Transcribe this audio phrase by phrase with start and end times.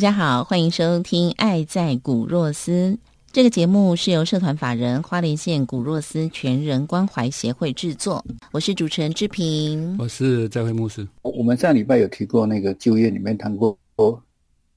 [0.00, 2.92] 家好，欢迎收听《爱在古若斯》
[3.30, 8.24] 这个节目，是由社团法人花莲县古若斯全人关怀协会制作。
[8.50, 11.06] 我是主持人志平，我是在会牧师。
[11.20, 13.76] 我们上礼拜有提过那个就业里面谈过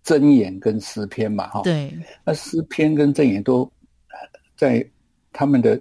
[0.03, 3.71] 真言跟诗篇嘛，哈，对，那诗篇跟真言都
[4.57, 4.85] 在
[5.31, 5.79] 他们的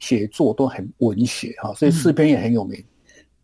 [0.00, 2.84] 写作都很文学哈，所以诗篇也很有名。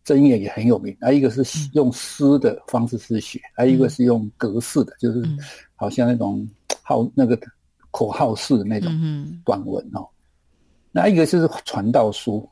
[0.03, 5.23] 真言也很有名，还一个是用诗的方式诗写，还有一个是用格式的，就是
[5.75, 6.47] 好像那种
[6.81, 7.39] 号那个
[7.89, 8.91] 口号式的那种
[9.45, 10.07] 短文哦。
[10.91, 12.47] 那一个就是传道书，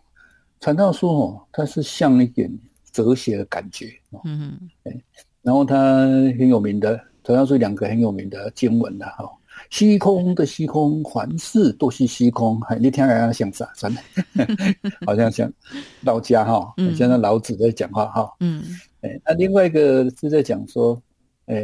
[0.60, 2.52] 传道书哦，它是像一点
[2.92, 4.22] 哲学的感觉哦。
[4.24, 5.02] 嗯嗯，
[5.42, 9.30] 然后它很有名的传道书两个很有名的经文的哈。
[9.72, 12.62] 虚空的虚空，凡事都是虚空。
[12.78, 13.66] 你听人家像啥？
[13.74, 14.02] 真的，
[15.08, 15.52] 好像像
[16.02, 18.32] 老家哈，像那老子在讲话哈。
[18.42, 18.64] 嗯，
[19.00, 21.02] 哎，那另外一个是在讲说，
[21.46, 21.58] 哎，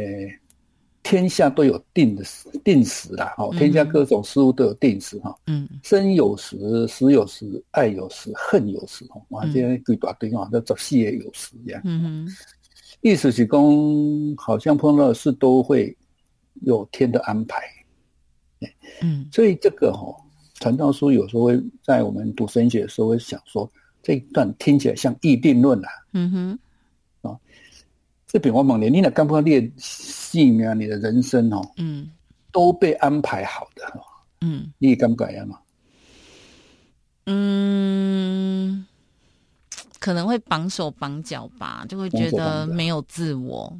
[1.02, 2.24] 天下都有定的
[2.64, 5.36] 定时啦，哈，天下各种事物都有定时哈。
[5.46, 11.82] 嗯，生有时，死有时，爱有时，恨有时，哈，哇，这样一大堆哈，那做戏也有时这样。
[11.84, 12.26] 嗯
[13.02, 15.94] 意思是讲，好像碰到的事都会
[16.62, 17.62] 有天的安排。
[19.00, 20.14] 嗯，所以这个哈
[20.54, 23.70] 传道书有时候会在我们读神学的时候会想说，
[24.02, 25.88] 这一段听起来像议定论啊。
[26.12, 26.58] 嗯哼，
[27.30, 27.38] 啊，
[28.26, 32.10] 这比我猛烈，你那刚刚列性命，你的人生哦，嗯，
[32.50, 33.84] 都被安排好的，
[34.40, 35.58] 嗯，你敢不敢呀嘛？
[37.26, 38.86] 嗯，
[40.00, 43.78] 可能会绑手绑脚吧，就会觉得没有自我。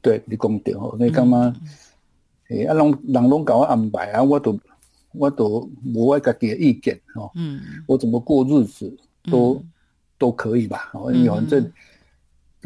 [0.00, 1.54] 对你讲对哦，你干嘛？
[2.52, 4.58] 诶，啊，拢人拢搞我安排啊，我都
[5.12, 7.30] 我都无我家己的意见哦。
[7.34, 8.94] 嗯，我怎么过日子
[9.30, 9.62] 都
[10.18, 10.90] 都可以吧？
[10.94, 11.72] 哦，反正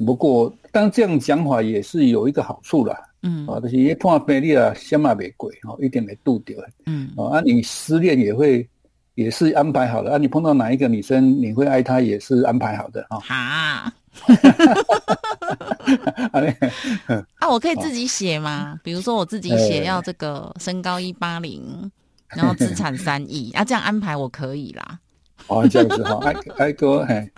[0.04, 2.98] 不过，但这样讲法也是有一个好处啦。
[3.22, 6.56] 嗯，啊，就是一碰病你啊，什么袂贵哦，一定没度掉。
[6.84, 8.68] 嗯，啊，你失恋也会
[9.16, 13.18] 也是安排好的啊，你碰到哪一个女生你会爱她也是安排好的 啊。
[13.18, 13.92] 哈。
[17.38, 18.78] 啊，我可以自己写吗？
[18.82, 21.90] 比如说我自己写要这个身高一八零，
[22.34, 24.98] 然后资产三亿啊，这样安排我可以啦。
[25.48, 27.30] 哦，这样子哈，爱爱哥，哎，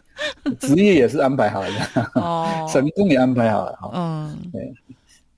[0.60, 1.70] 职业也是安排好了，
[2.14, 3.90] 哦， 成功也安排好了哈。
[3.94, 4.72] 嗯，对，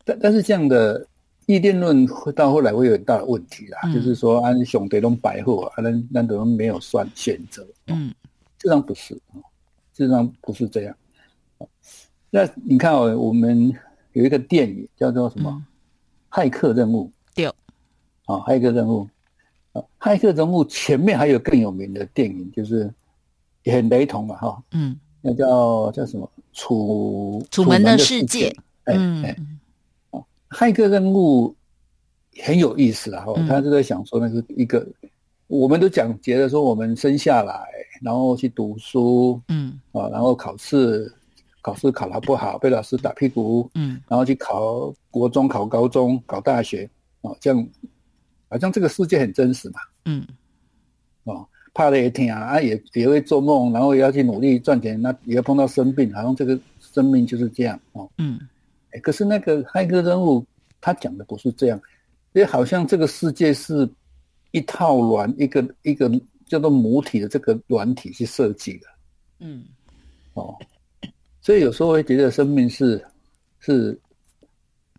[0.05, 1.05] 但但是这样的
[1.50, 7.66] 意见论到后来会有很大的问题啦，就是说按熊德龙白货，啊，那那都没有算选择。
[7.88, 8.15] 嗯，
[8.56, 10.97] 这上不是，事实上不是这样。
[12.31, 13.72] 那你看哦，我们
[14.12, 15.62] 有一个电影叫做什么
[16.34, 17.06] 《骇客任务》？
[17.34, 17.55] 对，啊，
[18.49, 19.09] 《骇客任务》
[19.81, 22.89] 啊，《骇客任务》前面还有更有名的电影，就是
[23.65, 28.50] 也很雷同嘛，哈，嗯，那叫叫什么《楚楚门的世界》？
[28.84, 29.34] 哎哎，啊，
[30.50, 31.55] 《骇客任务》
[32.44, 34.87] 很有意思啊，哈，他就在想说，那是一个，
[35.47, 37.66] 我们都讲觉得说，我们生下来，
[38.03, 41.12] 然后去读书，嗯，啊，然后考试。
[41.62, 46.89] 考试考得不好，被老师打屁股，嗯，然后去考国中、考高中、考大学，
[47.21, 47.69] 哦，这样
[48.49, 50.27] 好像这个世界很真实嘛，嗯，
[51.25, 58.41] 哦，怕的也挺啊，啊也也会做梦，然后也要去努力赚钱，那也要碰到生病，好像这个生命就是这样，哦，嗯，
[58.92, 60.45] 哎，可是那个骇客任务
[60.81, 61.81] 他讲的不是这样，
[62.33, 63.89] 也好像这个世界是
[64.51, 66.10] 一套软一个一个
[66.47, 68.87] 叫做母体的这个软体去设计的，
[69.41, 69.65] 嗯，
[70.34, 70.57] 哦。
[71.42, 73.03] 所以有时候会觉得生命是，
[73.60, 73.98] 是，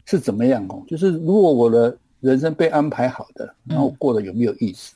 [0.05, 0.83] 是怎么样哦？
[0.88, 4.95] 就是如果我的人生被安排好的，然后过得有没有意思？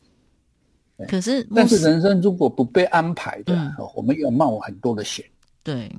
[1.07, 3.53] 可是，但是人生如果不被安排的，
[3.94, 5.25] 我们要冒很多的险。
[5.62, 5.92] 对，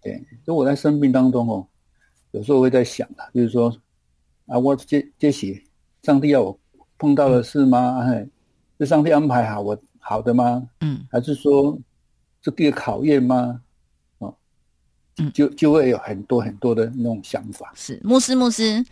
[0.00, 0.14] 对。
[0.44, 1.66] 所以我在生命当中哦，
[2.32, 3.74] 有时候会在想啊，就是说
[4.46, 5.62] 啊，我这这些
[6.02, 6.58] 上帝要我
[6.98, 8.00] 碰到的事吗？
[8.02, 8.26] 哎，
[8.78, 10.68] 是上帝安排好我好的吗？
[10.80, 11.78] 嗯，还是说
[12.40, 13.60] 这个考验吗？
[14.18, 14.34] 哦，
[15.32, 17.72] 就就会有很多很多的那种想法。
[17.74, 18.84] 是牧师，牧师。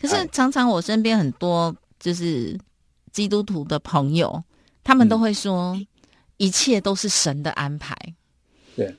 [0.00, 2.56] 可是哎常常我身边很多就是
[3.10, 4.42] 基督徒的朋友，
[4.84, 5.76] 他们都会说
[6.36, 7.96] 一切都是神的安排。
[8.76, 8.94] 对，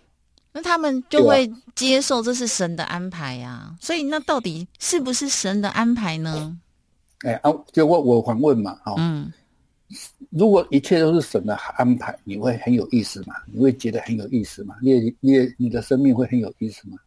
[0.51, 6.57] 那他们就会接受这是神的安排呀、所以那到底是不是神的安排呢？
[7.19, 9.31] 哎啊，就我我反问嘛，哦，嗯
[10.29, 13.35] 如果一切都是神的安排，你会很有意思吗？
[13.47, 14.75] 你会觉得很有意思吗？
[14.81, 16.97] 你也你也你的生命会很有意思吗？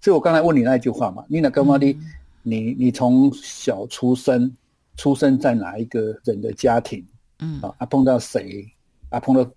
[0.00, 1.96] 所以我刚才问你那句话嘛，你那干嘛的？
[2.42, 4.54] 你你从小出生，
[4.96, 7.02] 出生在哪一个人的家庭
[7.38, 7.74] 嗯啊？
[7.78, 8.66] 啊，碰到谁
[9.10, 9.20] 啊？
[9.20, 9.50] 碰到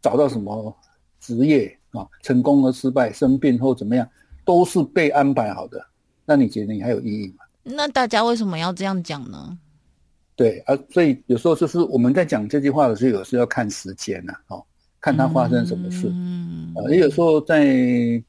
[0.00, 0.76] 找到什么
[1.20, 2.06] 职业啊？
[2.22, 4.08] 成功和失败，生病或怎么样，
[4.44, 5.84] 都是被安排好的。
[6.24, 7.44] 那你觉得你还有意义吗？
[7.64, 9.58] 那大家为什么要这样讲呢？
[10.34, 14.64] 对啊，所以有时候就是我们在讲这句话的时候，有时候要看时间呐、哦，
[15.00, 16.08] 看它发生什么事。
[16.10, 18.22] 嗯啊，也有时候在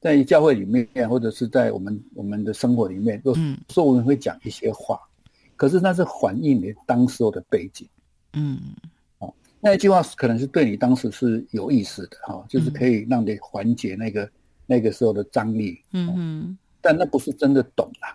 [0.00, 5.00] 在教会里面，或者是在我们我们的生活里面，有时我们会讲一些话，
[5.56, 7.86] 可是那是反映你当时候的背景。
[8.34, 8.58] 嗯
[9.66, 14.30] 那一句话可能是对你当时是有意思的哈、就是可以让你缓解那个
[14.64, 18.14] 那个时候的张力，嗯嗯但那不是真的懂啊，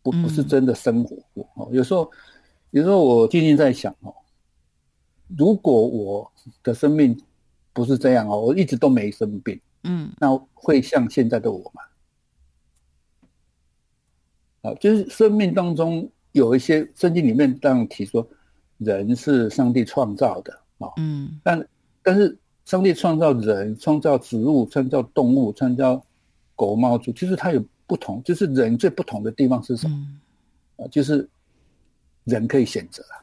[0.00, 1.68] 不不是真的生活过哦。
[1.72, 2.08] 有时候，
[2.70, 4.14] 有时候我最近在想哦，
[5.36, 6.32] 如果我
[6.62, 7.20] 的生命
[7.72, 11.82] 不是这样哦，我一直都没生病，嗯那会像现在的我吗？
[14.70, 18.24] 啊，就是生命当中有一些圣经里面这样提说，
[18.80, 21.40] 人是上帝创造的啊，嗯。
[21.44, 21.66] 但
[22.02, 26.02] 但是上帝创造人、创造植物、创造动物、创造
[26.56, 29.96] 狗猫猪，其实它有不同，就是人最不同的地方是什么？
[30.78, 31.28] 嗯，啊，就是
[32.24, 33.16] 人可以选择啊，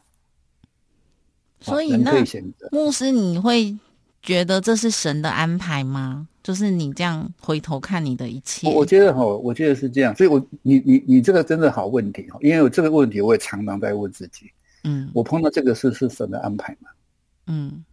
[1.59, 2.69] 所以那人可以选择。
[2.71, 3.77] 牧师，你会
[4.21, 6.27] 觉得这是神的安排吗？
[6.43, 14.49] 就是你这样回头看你的一切，我我觉得哈，我觉得是这样，所以我你你你这个真的好问题哈，因为我这个问题我也常常在问自己，
[14.83, 15.09] 嗯。
[15.13, 16.89] 我碰到这个事是神的安排嘛？
[17.47, 17.83] 嗯。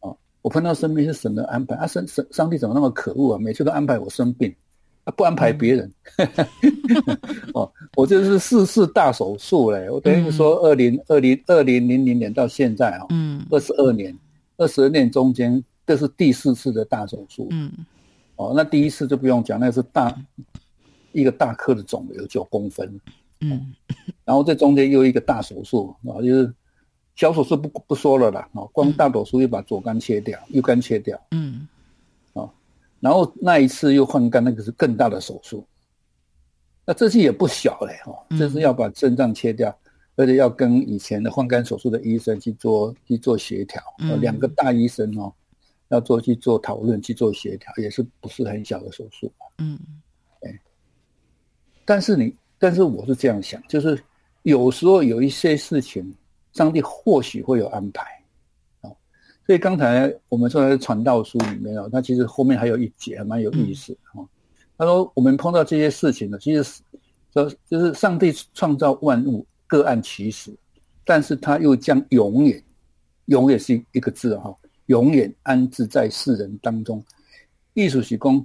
[0.00, 1.74] 哦我碰到生病是神的安排。
[1.76, 3.38] 啊，神神上帝怎么那么可恶啊？
[3.38, 4.54] 每次都安排我生病，
[5.04, 5.90] 啊不安排别人。
[7.54, 13.46] 哦，我这是四次大手术嘞，我等于说二零二零二零零零年到现在哦，嗯。
[13.50, 14.14] 二十二年，
[14.58, 17.48] 二十二年中间这是第四次的大手术。
[17.50, 17.72] 嗯。
[18.36, 20.14] 哦，那第一次就不用讲，那是大
[21.12, 23.00] 一个大颗的肿瘤九公分，
[23.52, 23.74] 嗯
[24.24, 26.54] 然后这中间又一个大手术啊，就是
[27.14, 31.20] 小手术不不说了啦，哦，光大手术又把左肝切掉，右肝切掉。
[31.32, 31.68] 嗯
[32.32, 32.48] 啊
[33.00, 35.66] 然后那一次又换肝，那个是更大的手术。
[36.86, 39.76] 那这次也不小嘞，哦，这是要把肾脏切掉，
[40.16, 43.82] 而且要跟以前的换肝手术的医生去做去做协调，
[44.20, 45.32] 两个大医生哦，
[45.88, 49.30] 要做去做讨论去做协调，也是不是很小的手术。
[49.58, 49.78] 嗯
[51.86, 54.02] 但是你，但是我是这样想，就是
[54.44, 56.14] 有时候有一些事情，
[56.54, 58.02] 上帝或许会有安排，
[58.80, 58.88] 啊、
[59.46, 64.28] 所以刚才我们说的传道书里面哦，它其实后面还有一节还蛮有意思哈哦。
[64.78, 66.80] 他说我们碰到这些事情呢，其实是
[67.34, 70.50] 说就是上帝创造万物各按其时，
[71.04, 72.64] 但是他又将永远，
[73.26, 74.56] 永远是一个字哈、
[74.86, 77.04] 永远安置在世人当中。
[77.74, 78.42] 艺术是公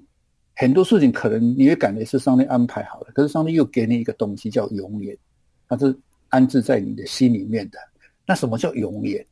[0.60, 5.18] 很多事情可能你会感觉是上帝安排好的，可是上帝又给你一个东西叫永远，
[5.70, 5.98] 它是
[6.28, 7.80] 安置在你的心里面的。
[8.26, 9.26] 那什么叫永远？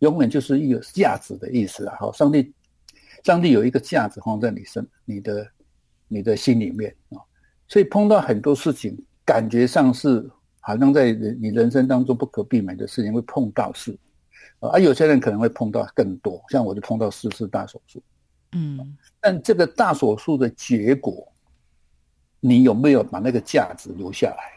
[0.00, 1.94] 永远就是一个价值的意思啊！
[2.00, 2.52] 哈，上帝，
[3.22, 5.46] 上帝有一个价值放在你身、你的、
[6.08, 7.22] 你的心里面啊。
[7.68, 10.28] 所以碰到很多事情，感觉上是
[10.58, 13.96] 好像在人你人生当中不可避免的事情会碰到是，
[14.58, 18.02] 啊，有些人可能会碰到更多，像我就碰到四次大手术。
[18.54, 21.26] 嗯但这个大手术的结果，
[22.40, 24.52] 你有没有把那个价值留下来？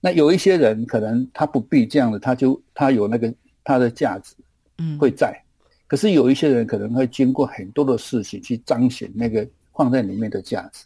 [0.00, 3.34] 那有一些人可能他不必这样的，他就他有那个
[3.64, 4.34] 他的价值
[4.78, 5.42] 嗯会在，
[5.88, 10.84] 可是有一些人可能会经过很多的事情去彰显那个放在里面的价值。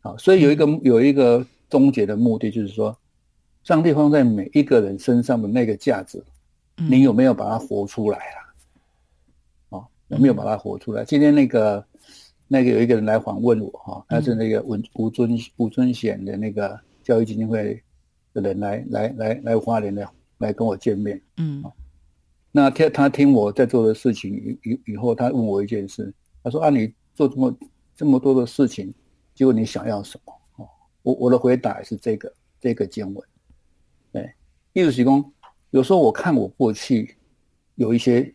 [0.00, 2.96] 好，所以有一个有一个终结的目的，就是说，
[3.64, 6.24] 上帝放在每一个人身上的那个价值，
[6.78, 8.45] 嗯你有没有把它活出来啊？
[10.08, 11.04] 哦，有没有把它活出来？
[11.04, 11.84] 今天那个
[12.48, 17.82] 那个有一个人来访问我哈、他是那个吴吴尊吴尊显的那个教育基金会
[18.32, 20.08] 的人来来来来花莲来
[20.38, 21.20] 来跟我见面。
[21.38, 21.64] 嗯
[22.52, 26.10] 那他他听我在做的事情以以以后，他问我一件事，
[26.42, 27.58] 他说啊，你做这么
[27.94, 28.94] 这么多的事情，
[29.34, 30.32] 结果你想要什么？
[30.56, 30.68] 哦，
[31.02, 33.28] 我我的回答是这个这个经文，
[34.10, 34.32] 对，
[34.72, 35.32] 艺术提供。
[35.70, 37.14] 有时候我看我过去
[37.74, 38.32] 有一些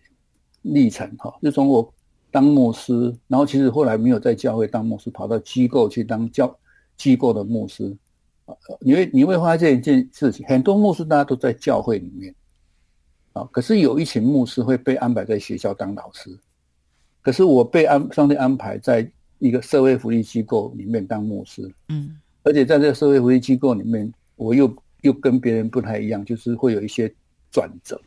[0.62, 1.94] 历程哈，就从我
[2.30, 6.58] 当牧师，然后其实后来没有在教会当牧师，跑到机构去当教
[6.96, 7.96] 机构的牧师。
[8.82, 12.36] 你会你会发现一件事情，很多牧师大家都在教会里面，
[13.32, 16.38] 啊，可是有一群牧师会被安排在学校当老师，
[17.22, 27.14] 可是我被安上帝安排在一个社会福利机构里面当牧师，嗯，而且在这个社会福利机构里面，我又又跟别人不太一样，就是会有一些
[27.52, 28.00] 转折。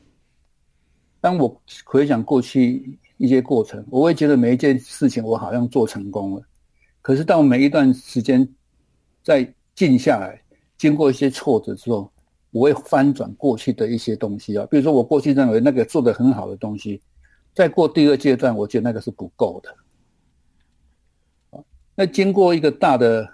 [1.25, 6.43] 当我回想过去一些过程，我会觉得每一件事情我好像做成功了，
[7.01, 8.47] 可是到每一段时间
[9.23, 9.51] 在。
[9.77, 10.41] 静下来，
[10.79, 12.09] 经过一些挫折之后，
[12.53, 14.65] 我会翻转过去的一些东西啊。
[14.71, 17.03] 比如说，我过去认为那个做的很好的东西，
[17.53, 21.65] 再过第二阶段，我觉得那个是不够的。
[21.97, 23.29] 那经过一个大的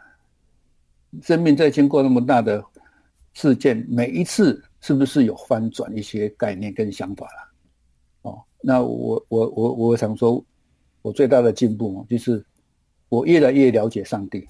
[1.20, 2.64] 生命，再经过那么大的
[3.34, 7.49] 事件，每一次是不是有翻转一些概念跟想法了？
[8.62, 10.44] 那我我我我想说，
[11.02, 12.44] 我最大的进步就是
[13.08, 14.46] 我越来越了解上帝。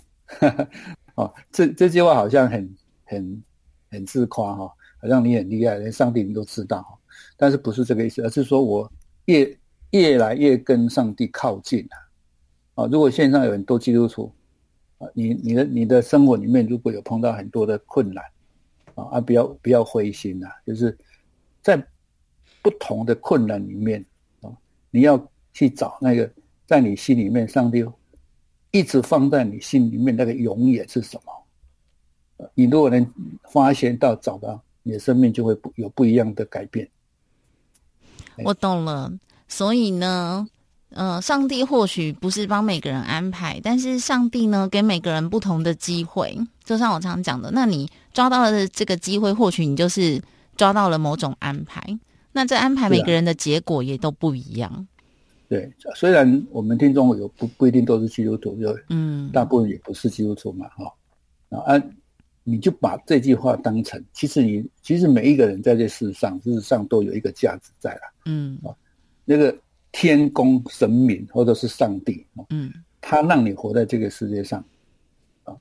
[1.17, 3.43] 哦，这这句话好像很很
[3.91, 6.99] 很自夸哈，好像你很厉害，连上帝你都知道，
[7.37, 8.91] 但是不是这个意思，而是说我
[9.27, 9.59] 越
[9.91, 12.85] 越来越跟上帝靠近了。
[12.85, 14.33] 啊，如果线上有很多基督徒，
[14.99, 18.25] 啊，你你的你的生活里面如果有碰到很多的困难，
[18.95, 20.97] 啊啊，不要不要灰心呐，就是
[21.61, 21.85] 在
[22.63, 24.05] 不同的困难里面
[24.43, 24.51] 啊，
[24.91, 26.31] 你要去找那个
[26.67, 27.85] 在你心里面上帝。
[28.73, 32.49] 一直放在你心里面那个永远是什么？
[32.55, 33.05] 你如果能
[33.51, 36.89] 发现到找到，你的生命就会不有不一样的改变。
[38.45, 39.13] 我懂了，
[39.49, 40.47] 所以呢，
[40.91, 46.39] 呃，上帝或许不是帮每个人安排，但是上帝呢，给每个人不同的机会。
[46.63, 50.23] 就像我常常讲的，那你抓到了这个机会，或许你就是
[50.57, 51.83] 抓到了某种安排。
[52.33, 54.87] 那这安排每个人的结果也都不一样。
[55.49, 61.65] 对，虽然我们听众有不不一定都是基督徒，就嗯，大部分也不是基督徒嘛，哈。
[61.65, 61.83] 啊，
[62.45, 68.57] 你就把这句话当成，其实你其实每一个人在这世上，事实上都有一个价值在了，嗯。
[68.63, 68.71] 啊，
[69.25, 69.57] 那个
[69.91, 74.65] 天公神明或者是上帝，嗯，他让你活在这个世界上，
[75.43, 75.57] 啊，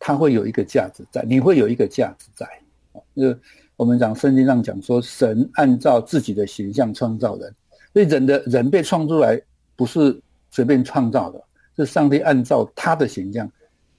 [0.00, 2.44] 他会有一个价值在，你会有一个价值在，
[2.92, 3.32] 啊，就
[3.76, 7.54] 我们讲圣经上讲说，神按照自己的形象创造人。
[7.92, 9.40] 所以人的人被创出来
[9.74, 10.18] 不是
[10.50, 11.42] 随便创造的，
[11.76, 13.50] 是上帝按照他的形象。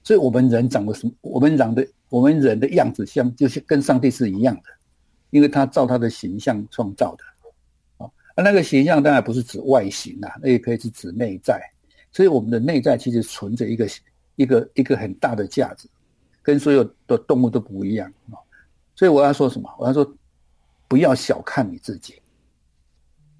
[0.02, 1.12] 所以我们人长得什么？
[1.20, 4.62] 我们长得我们人的样子像，就是跟上帝是一样的，
[5.30, 8.04] 因为他照他的形象创造的。
[8.04, 8.10] 啊，
[8.42, 11.60] 那个形象当然不是指外形啊，那也可以是指内在。
[12.10, 13.88] 所以我们的内在其实存着一个
[14.34, 15.88] 一个一个很大的价值，
[16.42, 18.38] 跟所有的动物都不一样啊。
[18.98, 19.72] 所以我要说什么？
[19.78, 20.12] 我要说，
[20.88, 22.14] 不要小看你自己。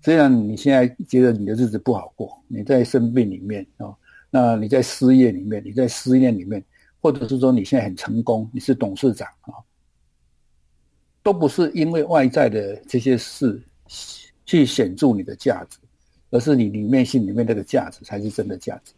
[0.04, 3.92] 虽然你现在觉得你的日子不好过，你在生病里面啊，
[4.30, 6.64] 那你在失业里面，你在失业里面，
[7.00, 9.58] 或者是说你现在很成功，你是董事长啊，
[11.24, 13.60] 都不是因为外在的这些事
[14.46, 15.78] 去显著你的价值，
[16.30, 18.92] 而是你里面心里面那个价值才是真的价值。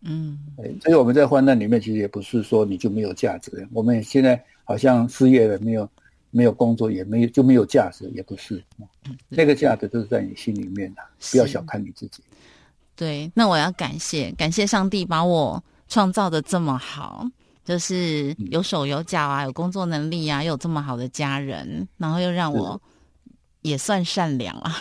[0.00, 0.36] 嗯，
[0.82, 3.66] 所以我们在患难里面，其实也不是说你就没有价值。
[3.72, 5.88] 我们现在好像失业了，没有。
[6.36, 8.60] 没有工作也没有就没有价值，也不是，
[9.28, 12.24] 那个价值都是在你心里面的，不要小看你自己。
[12.96, 17.24] 对，那我要感谢感谢上帝把我创造的这么好，
[17.64, 22.82] 就是有手有脚啊，有工作能力啊，又有这么好的家人，然后又让我。
[23.64, 24.76] 也算善良啊，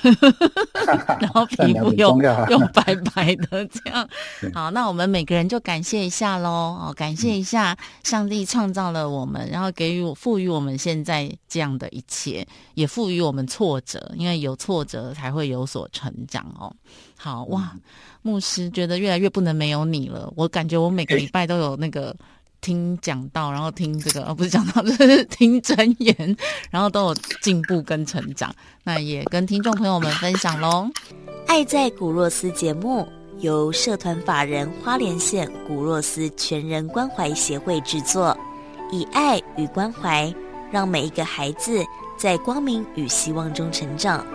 [1.22, 2.10] 然后皮肤又
[2.50, 4.08] 又白白的，这样
[4.54, 4.70] 好。
[4.72, 16.70] 那我们每个人就感谢一下喽，哦，感谢一下上帝创造了我们，然后给予我赋予我们现在这样的一切，也赋予我们挫折，因为有挫折才会有所成长哦。
[17.16, 17.74] 好哇，
[18.22, 22.14] 牧师觉得越来越不能没有你了，我感觉我每个礼拜都有那个。
[22.64, 26.38] 听讲道，然后听这个，而不是讲道， 就是听真言，
[26.72, 28.56] 然后都有进步跟成长。
[28.84, 30.90] 那也跟听众朋友们分享喽。
[31.46, 33.06] 爱在古若斯节目
[33.40, 38.36] 由社团法人花莲县古若斯全人关怀协会制作，
[38.92, 40.34] 以爱与关怀，
[40.72, 41.84] 让每一个孩子
[42.18, 44.26] 在光明与希望中成长。